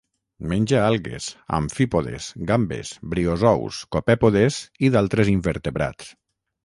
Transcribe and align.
Menja 0.51 0.79
algues, 0.85 1.27
amfípodes, 1.57 2.29
gambes, 2.51 2.95
briozous, 3.13 3.83
copèpodes 3.97 4.59
i 4.89 4.93
d'altres 4.97 5.31
invertebrats. 5.39 6.11